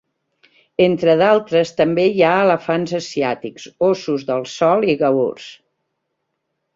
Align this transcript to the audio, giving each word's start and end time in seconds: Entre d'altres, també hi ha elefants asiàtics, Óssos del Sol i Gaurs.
Entre 0.85 1.13
d'altres, 1.21 1.73
també 1.81 2.05
hi 2.15 2.23
ha 2.29 2.33
elefants 2.45 2.95
asiàtics, 3.01 3.67
Óssos 3.89 4.25
del 4.31 4.47
Sol 4.55 4.89
i 4.93 4.97
Gaurs. 5.03 5.47